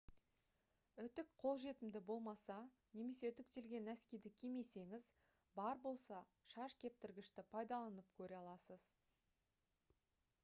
[1.01, 2.55] үтік қолжетімді болмаса
[3.01, 5.05] немесе үтіктелген нәскиді кимесеңіз
[5.59, 6.21] бар болса
[6.55, 8.87] шаш кептіргішті пайдаланып көре аласыз